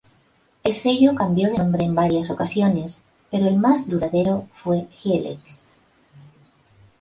El 0.63 0.73
sello 0.73 1.13
cambió 1.13 1.51
de 1.51 1.59
nombre 1.59 1.85
en 1.85 1.93
varias 1.93 2.31
ocasiones, 2.31 3.05
pero 3.29 3.47
el 3.47 3.57
más 3.59 3.87
duradero 3.87 4.47
fue 4.51 4.87
Helix. 5.03 5.79